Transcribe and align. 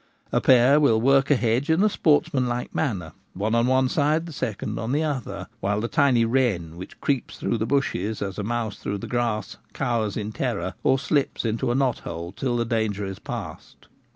A 0.31 0.41
pair 0.41 0.79
will 0.79 0.99
work 0.99 1.29
a 1.29 1.35
hedge 1.35 1.69
in 1.69 1.83
a 1.83 1.87
sportsmanlike 1.87 2.73
manner, 2.73 3.11
one 3.35 3.53
on 3.53 3.67
one 3.67 3.87
side, 3.87 4.25
the 4.25 4.33
second 4.33 4.79
on 4.79 4.93
the 4.93 5.03
other; 5.03 5.45
while 5.59 5.79
the 5.79 5.87
tiny 5.87 6.25
wren, 6.25 6.75
which 6.75 6.99
creeps 7.01 7.37
through 7.37 7.59
the 7.59 7.67
bushes 7.67 8.19
as 8.19 8.39
a 8.39 8.43
mouse 8.43 8.77
through 8.77 8.97
the 8.97 9.05
grass, 9.05 9.57
cowers 9.73 10.17
in 10.17 10.31
terror, 10.31 10.73
or 10.83 10.97
slips 10.97 11.45
into 11.45 11.69
a 11.69 11.75
knot 11.75 11.99
hole 11.99 12.31
till 12.31 12.57
the 12.57 12.65
danger 12.65 13.05
is 13.05 13.19
past. 13.19 13.87